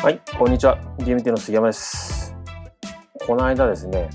[0.00, 0.78] はい、こんにちは。
[0.98, 2.32] DMT の杉山です。
[3.26, 4.08] この間ですね、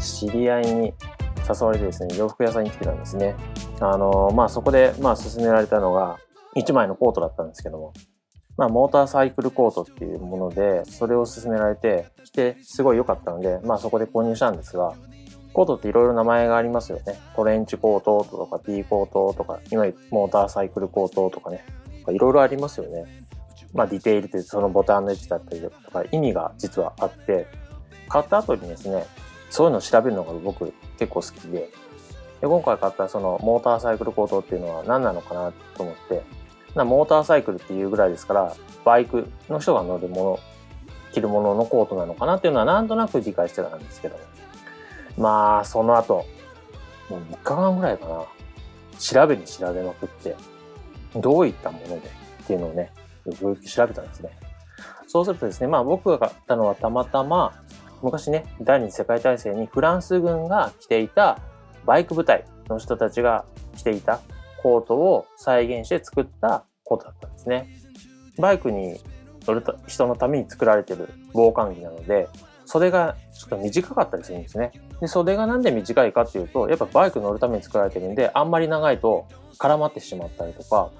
[0.00, 0.94] 知り合いに
[1.42, 3.34] 誘われてですね、洋服屋さんに来てたんですね。
[3.80, 6.18] あの、まあ、そこで、まあ、勧められたのが、
[6.54, 7.94] 1枚のコートだったんですけども、
[8.56, 14.94] まあ、モーターサイクルコートっていうもので、それを勧められて、着てすごい良かったので、まあ、そこで購入したんですが、
[15.52, 17.18] コートっていろいろ名前がありますよね。
[17.34, 21.64] トレンチコートとか、T コートとか、今モーターサイクルコートとかね、
[22.08, 23.25] いろいろありますよね。
[23.76, 27.46] まあ、ディテールというそのボタンの位置だったりとか意味が実はあって
[28.08, 29.06] 買った後にですね
[29.50, 31.70] そういうのを調べるのが僕結構好きで
[32.40, 36.22] で今回買ったそのモーターサイクルコートっていうのは何なのかなと思って
[36.74, 38.54] なモーターサイクルっていうぐらいですから
[38.84, 40.40] バイクの人が乗るもの
[41.12, 44.18] 着るもののコートなのかなっていうのはなんとなく理解してたんですけど
[45.16, 46.26] まあその後
[47.08, 48.24] もう3日間ぐらいかな。
[48.98, 50.34] 調べに調べまくって
[51.14, 52.92] どういったものでっていうのをね
[53.30, 54.30] よく調べたんですね。
[55.06, 57.52] そうするとですね、まあ僕が買ったのはたまたま、
[58.02, 61.38] 昔ね、第二次世界大戦にフランス軍が着ていた
[61.86, 63.44] バイク部隊の人たちが
[63.76, 64.20] 着ていた
[64.62, 67.68] コートを再現して作ったコートだったんですね。
[68.38, 69.00] バイクに
[69.46, 72.28] 乗る人のために作られてる防寒着なので、
[72.66, 74.72] 袖がちょっと短かったりするんですね。
[75.00, 79.26] で、袖がなんで短いかっていうと、やっぱバイク乗るために作られてるんで、あんまり長いと
[79.58, 80.90] 絡まってしまったりとか、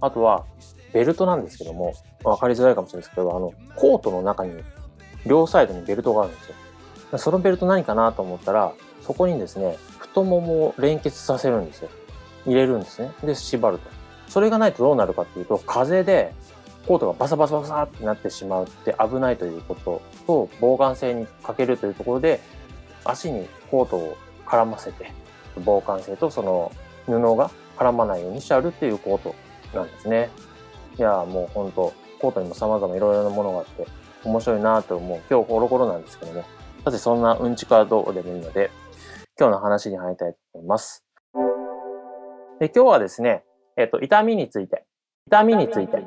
[0.00, 0.46] あとは
[0.92, 4.52] ベルトなんですけども、分かりづらいかもしれないですけど、あの、コートの中に
[5.26, 7.18] 両サイドにベルトがあるんですよ。
[7.18, 8.72] そのベルト何かなと思ったら、
[9.02, 11.88] そこにですね、太ももを連結させるんですよ。
[12.46, 13.12] 入れるんですね。
[13.22, 13.88] で、縛ると。
[14.28, 16.34] それがないとどうなるかっていうと、風で
[16.86, 22.40] コートがバサバサバサってなってしまうって危ないということと、防寒性に欠けるというところで、
[23.04, 25.12] 足にコートを絡ませて、
[25.64, 26.72] 防寒性とその
[27.06, 29.34] 布が絡まないようにしてあるっていうコート
[29.74, 30.30] なんですね。
[30.98, 33.86] いや、もう本当コートにも様々いろいろなものがあって、
[34.24, 35.20] 面白いなと思う。
[35.30, 36.44] 今日コロコロなんですけども。
[36.84, 38.70] さて、そんなうんちくはどうでもいいので、
[39.38, 41.04] 今日の話に入りたいと思います。
[42.58, 43.44] で、今日はですね、
[43.76, 44.84] えっ、と、痛みについて。
[45.28, 46.02] 痛みについて。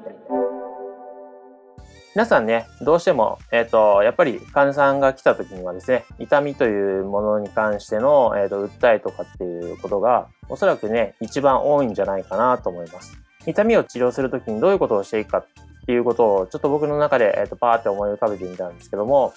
[2.14, 13.18] 皆さんね、どうしても、えっ、と、やっぱり患者さんが来た時にはですね、痛みというものに関しての、えっ、と、訴えとかっていうことが、おそらくね、一番多いんじゃないかなと思います。
[13.46, 15.46] 痛みを治療するときにどういうことをしていくかっ
[15.86, 19.34] ていうことをちょっと僕の中で、えー、とパーって思い浮かべてみたんですけども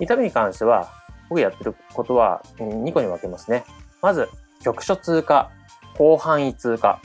[0.00, 0.88] 痛みに関しては
[1.28, 3.64] 僕やってることは2個に分けますね。
[4.00, 4.28] まず
[4.62, 5.50] 局所通過
[5.96, 7.00] 広範囲通過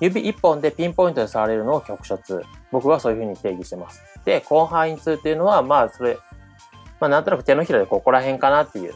[0.00, 4.02] 指1本でピンポイントで触れるのを局所通僕はそういうふうに定義してます。
[4.24, 6.18] で広範囲通っていうのはまあそれ
[7.00, 8.94] まあなんとなく手のひらでここら辺かなっていう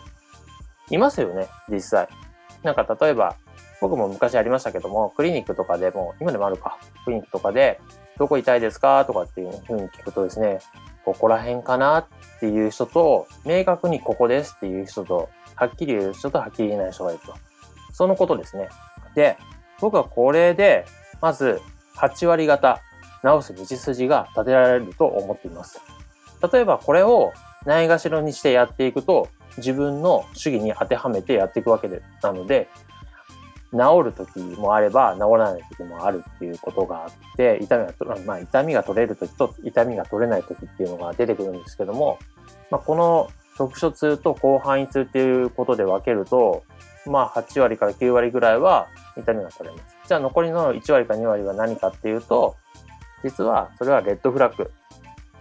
[0.90, 2.08] いますよね実際。
[2.62, 3.36] なんか例えば
[3.80, 7.80] 僕も昔ありましたけども、クリニックとかでも、今でもあるか、クリニックとかで、
[8.18, 9.04] どこ痛いですか？
[9.04, 10.60] とかっていうふうに聞くとですね、
[11.04, 11.98] ここら辺かな？
[11.98, 12.06] っ
[12.40, 17.34] ていう人と、明確にここですっていう人と、はっきり言う人とはっきり言えない人がいると。
[17.92, 18.68] そのことですね。
[19.14, 19.36] で、
[19.80, 20.86] 僕はこれで、
[21.20, 21.60] まず、
[21.96, 22.80] 8割方、
[23.22, 25.80] 治す道筋が立てられると思っています。
[26.52, 27.32] 例えばこれを
[27.64, 32.68] ないがしろにしてやっていくと、自分の主義に当てはめてやっていくわけで、なので、
[33.72, 42.18] 治る時もあれば治らない時もあるっていうことがあって痛みが取、まあ、痛みが取れる時と痛みが取れない時っていうのが出てくるんですけども、
[42.70, 43.28] まあ、この
[43.58, 46.64] 局所痛と広範囲痛っていうことで分けると
[47.06, 49.96] まあ8割から9割ぐらいは痛みが取れます。
[50.06, 52.56] じゃあ残りの1割か2割は何かっていうと
[53.24, 54.70] 実はそれはレッドフラッグ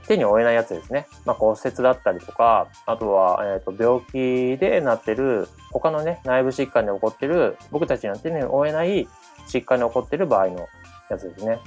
[0.07, 1.07] 手に負えないやつですね。
[1.25, 9.07] まあ、骨折だったりとか、あとは、えっ、と、病気でなってる、他のね、内部疾患で起こってる、僕たちに手に負えない
[9.47, 10.67] 疾患で起こってる場合の
[11.09, 11.59] やつですね。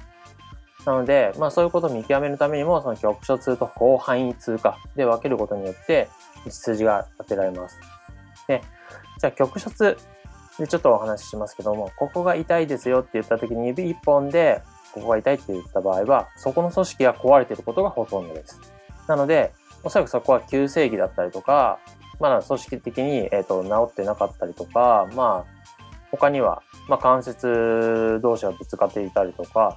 [0.86, 6.08] なので、まあそういうことを見極めるためにも、その局所痛と広範囲通過で分けることによって、
[6.44, 7.78] 道筋が当てられます。
[8.46, 8.62] で、
[9.18, 9.98] じゃあ局所痛
[10.58, 14.62] でちょっとお話ししますけども、ここが痛いですよって言った時に指一本で
[14.98, 18.60] ここが痛いって言った場合は、そこの組織が壊れていることがほとんどです。
[19.06, 19.52] なので、
[19.82, 21.78] おそらくそこは急性期だったりとか、
[22.20, 25.58] まだ組織的に、えー、と治ってなかったりとか、まあ、
[26.10, 29.76] 他には、まあ、関節同士がぶつかっていたりとか、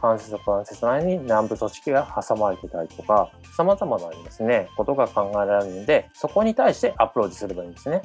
[0.00, 8.02] 関節と関節の間に軟部組織が挟まれていたりとか、様々なですね、ことが考えられるので、そこに対してアプローチすればいいんですね。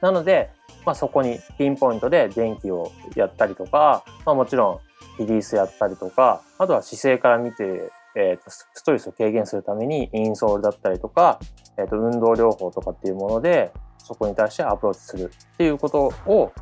[0.00, 0.50] なので、
[0.84, 4.85] まあ、そこにピンポイントで電気をやったりとか、まあ、もちろん
[5.18, 11.38] リリースやったりとか、あとは姿勢から見て、えー、とストレスを軽減するためにインソールだったりとか、
[11.78, 16.52] えー、と運動療法とかっていうもので、そこに対してアプローチするっていうことを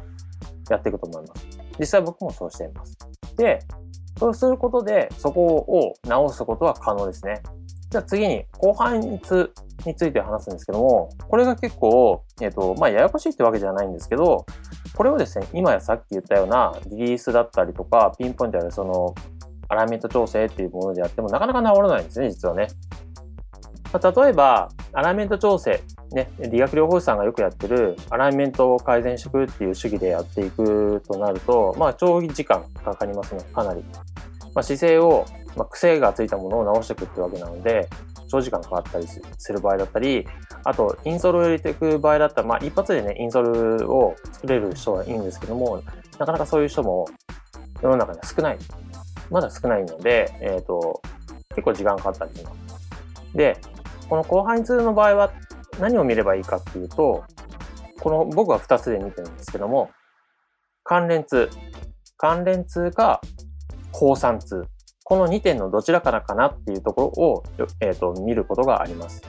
[0.70, 1.46] やっていくと思います。
[1.78, 2.96] 実際僕もそうしています。
[3.36, 3.60] で、
[4.18, 7.42] そうすることで、そこを直すことは可能ですね。
[7.90, 9.52] じゃあ次に、広範痛
[9.86, 14.46] について話すんですけども、これが結構、えっ、ー、と、まあ、ややこしいってわけじゃないんですけど、
[14.96, 19.14] これをですね、今やさっき言ったようなリリースだったりとか、ピンポイントでその、
[19.68, 22.68] アライメント調整っていうものでやってもなかなか治らないんですね、実はね。
[23.92, 25.82] まあ、例えば、アライメント調整、
[26.12, 33.82] ね、理学療法士さんがよくやってるアライメントを改善していくっていう主義でやっていくとなると、まあ、長時間かかりますね、かなり。
[34.54, 35.24] まあ、姿勢を、
[35.56, 37.88] まあ、癖がついたものを直していくってわけなので、
[38.28, 40.26] 長時間かかったりする場合だったり、
[40.64, 45.82] あと、インソールを入れていく場合だったら、まあ、一発でね、インソールを作れる人はいいんですけども、
[46.18, 47.06] なかなかそういう人も
[47.82, 48.58] 世の中には少ない。
[49.30, 51.02] まだ少ないので、えっ、ー、と、
[51.50, 53.36] 結構時間かかったりします。
[53.36, 53.58] で、
[54.08, 55.32] この広範囲痛の場合は
[55.78, 57.24] 何を見ればいいかっていうと、
[58.00, 59.90] この僕は2つで見てるんですけども、
[60.82, 61.50] 関連痛。
[62.16, 63.20] 関連痛か
[63.92, 64.64] 高酸痛。
[65.04, 67.42] この2点のどちらからかなっていうところを、
[67.80, 69.22] えーと、見ることがあります。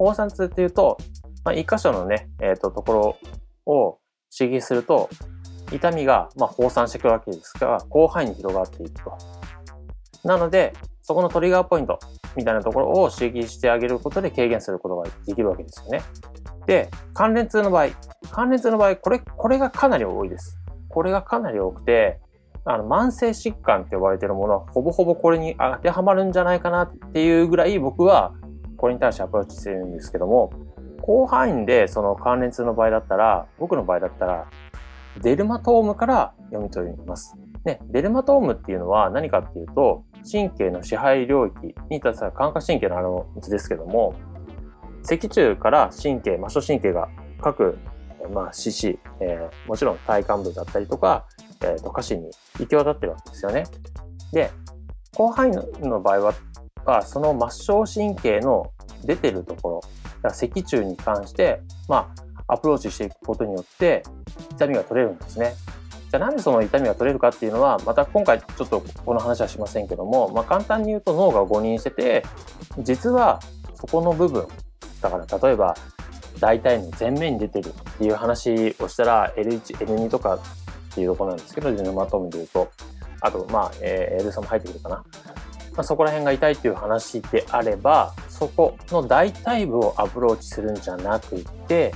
[0.00, 0.96] 高酸痛っていうと、
[1.44, 3.18] まあ、1箇所のね、えっ、ー、と、とこ
[3.66, 3.98] ろを
[4.34, 5.10] 刺激すると、
[5.72, 9.12] 痛みが、まあ、放散してくるわけですが、広範囲に広がっていくと。
[10.24, 11.98] なので、そこのトリガーポイント
[12.34, 16.00] みたいなところを刺激してあげることで軽減することができるわけですよね。
[16.64, 17.88] で、関連痛の場合、
[18.30, 20.58] 関連痛の場合、これ、これがかなり多いです。
[20.88, 22.20] これがかなり多くて、
[22.64, 28.32] あの、慢性疾患って呼ばれてるものは、ほぼほぼこれに当てはまるんじゃないかなっていうぐらい僕は、
[28.80, 30.50] これに対してアプローチしてるんですけども、
[31.04, 34.50] 広範囲でその関連痛の場合だったら、僕の場合だったら、
[35.20, 37.36] デルマトームから読み取ります。
[37.66, 44.14] ね、デルマトームっていうのは何かっていうと、神経の支配領域に立つ感覚神経のあの図ですけども、
[45.02, 47.10] 脊柱から神経、末梢神経が
[47.42, 47.76] 各、
[48.32, 51.26] まあ、四肢、えー、もちろん体幹部だったりとか、
[51.62, 53.64] えー、と下肢に行き渡ってるわけですよね。
[54.32, 54.50] で、
[55.12, 56.34] 広範囲の場合は、
[57.02, 58.70] その末梢神経の
[59.04, 59.80] 出てるとこ
[60.22, 62.12] ろ、脊柱に関して、ま
[62.46, 64.02] あ、アプローチしていくことによって
[64.52, 65.54] 痛みが取れるんですね。
[66.10, 72.24] じゃあなんでその痛みが取れるかっていうのは、また今回ちょっとこの話はしませんけども、まあ、簡単に言うと脳が誤認してて、
[72.80, 73.40] 実は
[73.74, 74.46] そこの部分、
[75.00, 75.76] だから例えば
[76.40, 80.38] 大体の前面に出てるっていう話をしたら L1、L2 とかっ
[80.94, 82.70] ていうとこなんですけど、ヌマトームで言うと、
[83.20, 85.04] あと、まあ、えー、L3 も入ってくるかな。
[85.80, 91.94] まあ、そこら辺が痛いっていう話であれば、そこの大腿部をアプローチするんじゃなくて、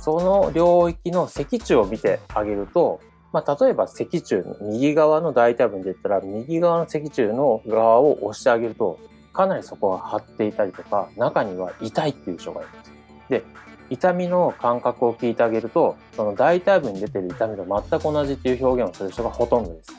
[0.00, 2.98] その領域の脊柱を見てあげると、
[3.34, 8.98] まあ、例えば脊柱の右側の大腿部に出たら、右側の脊柱の側を押してあげると、
[9.34, 12.90] かなりそこが張っていたりとか、中には痛いっていう人がいます。
[13.28, 13.44] で、
[13.90, 19.92] 痛みの感覚を聞いてあげると、その大腿部に出てる痛みと全く同じっていう表現をする人がほとんどです。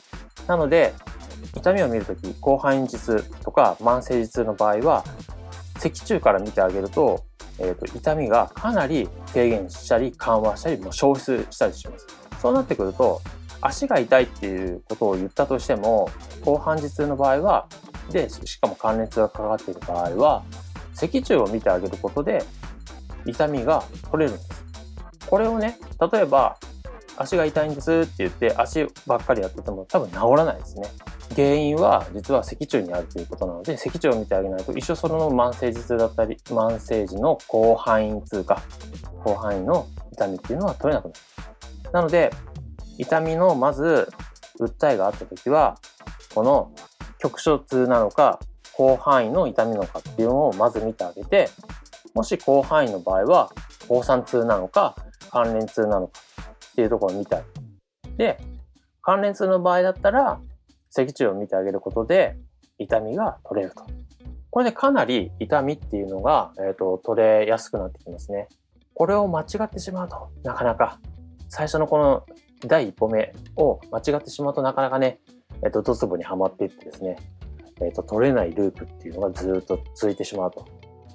[0.48, 0.92] なので、
[1.54, 5.04] 痛みを見るとき、広範囲痛とか慢性頭痛の場合は、
[5.78, 7.24] 脊柱から見てあげると、
[7.58, 12.06] えーと、痛みがかなり軽減したり緩和したりも消失したりします。
[12.40, 13.20] そうなってくると、
[13.60, 16.10] 足が痛いっていうことを言ったとしても、
[16.44, 17.66] 広範時痛の場合は、
[18.10, 20.42] で、しかも関連痛がかかっている場合は、
[20.94, 22.44] 脊柱を見てあげることで、
[23.26, 24.64] 痛みが取れるんです。
[25.26, 25.78] これをね、
[26.12, 26.56] 例えば、
[27.16, 30.88] 足が痛いんですって言って、足ばっかりやってても多分治らないですね。
[31.36, 38.62] 原因は実は脊柱にあるということなので、脊柱を見てあげないと、一緒その慢性頭痛だったり、慢性時の広範囲痛か、
[39.24, 41.20] 広範囲の痛みっていうのは取れなくなる。
[41.92, 42.30] なので、
[42.98, 44.08] 痛みのまず
[44.58, 45.78] 訴えがあった時は、
[46.34, 46.72] この
[47.18, 48.40] 局所痛なのか、
[48.76, 51.50] 広範囲の痛みのかっていうのをまず見てあげて、
[52.14, 53.50] もし広範囲の場合は、
[53.88, 54.94] 放散痛なのか、
[55.30, 56.20] 関連痛なのか
[56.70, 57.44] っていうところを見てあげ
[58.10, 58.16] る。
[58.16, 58.40] で、
[59.02, 60.40] 関連痛の場合だったら、
[60.90, 62.36] 脊柱を見てあげることで
[62.78, 63.84] 痛みが取れると。
[64.50, 68.48] これでかなり痛みっていうのが、えーと取れやすくなってきますね。
[68.94, 70.98] これを間違ってしまうとなかなか
[71.48, 72.26] 最初のこの
[72.66, 75.20] 第一歩目を間違ってしまうとなかなかね、
[75.64, 77.16] えっと、ドツボにはまっていってですね、
[77.80, 80.66] えっと、取れないループっていうのがずっと続いてしまうと。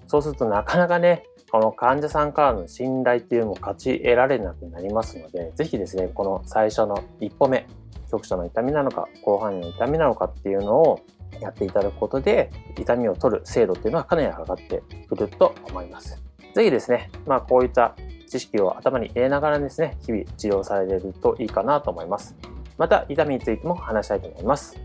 [0.07, 7.67] そうするとなかなかね、この患者さんからの信頼っていうのも勝ち得られなくなりますので、ぜひですね、この最初の一歩目、
[8.13, 11.01] 局所の痛みなのか、広範囲の痛みなのかっていうのを
[11.41, 16.21] やっていただくことで、痛みを取る精度っていうのはかなり上がってくると思います。
[16.53, 17.95] ぜひですね、まあこういった
[18.29, 22.35] 知識を頭に入れながらですね、日々治療されるといいかなと思います。
[22.77, 24.75] また、痛みについても話したいと思います。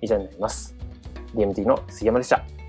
[0.00, 0.74] 以上になります。
[1.34, 2.63] DMT の杉山でした。